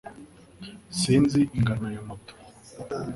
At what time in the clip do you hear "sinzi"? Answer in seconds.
0.99-1.39